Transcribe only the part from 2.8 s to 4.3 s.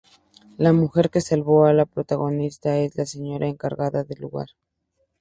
la señora encargada del